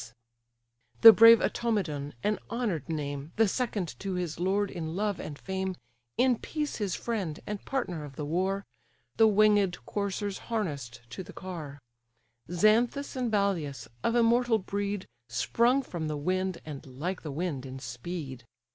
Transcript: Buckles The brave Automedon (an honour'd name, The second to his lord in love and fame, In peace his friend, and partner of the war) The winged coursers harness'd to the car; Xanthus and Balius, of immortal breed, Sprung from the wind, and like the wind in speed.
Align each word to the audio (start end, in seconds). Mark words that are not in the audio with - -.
Buckles 0.01 1.01
The 1.01 1.13
brave 1.13 1.39
Automedon 1.43 2.13
(an 2.23 2.39
honour'd 2.49 2.89
name, 2.89 3.33
The 3.35 3.47
second 3.47 3.93
to 3.99 4.15
his 4.15 4.39
lord 4.39 4.71
in 4.71 4.95
love 4.95 5.19
and 5.19 5.37
fame, 5.37 5.75
In 6.17 6.39
peace 6.39 6.77
his 6.77 6.95
friend, 6.95 7.39
and 7.45 7.63
partner 7.65 8.03
of 8.03 8.15
the 8.15 8.25
war) 8.25 8.65
The 9.17 9.27
winged 9.27 9.77
coursers 9.85 10.39
harness'd 10.49 11.01
to 11.11 11.21
the 11.21 11.33
car; 11.33 11.77
Xanthus 12.49 13.15
and 13.15 13.31
Balius, 13.31 13.87
of 14.03 14.15
immortal 14.15 14.57
breed, 14.57 15.05
Sprung 15.29 15.83
from 15.83 16.07
the 16.07 16.17
wind, 16.17 16.61
and 16.65 16.83
like 16.87 17.21
the 17.21 17.29
wind 17.31 17.63
in 17.63 17.77
speed. 17.77 18.43